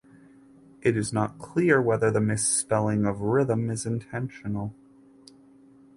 It 0.81 0.97
is 0.97 1.13
not 1.13 1.37
clear 1.37 1.79
whether 1.79 2.09
the 2.09 2.19
misspelling 2.19 3.05
of 3.05 3.21
"Rhythm" 3.21 3.69
is 3.69 3.85
intentional. 3.85 4.73